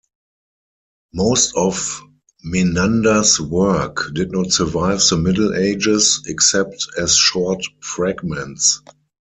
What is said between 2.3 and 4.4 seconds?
Menander's work did